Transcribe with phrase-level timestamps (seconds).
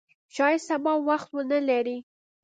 [0.35, 1.97] شاید سبا وخت ونه لرې!